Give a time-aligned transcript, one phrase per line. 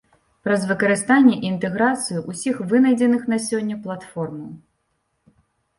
[0.45, 4.51] Праз выкарыстанне і інтэграцыю ўсіх вынайдзеных на сёння платформаў.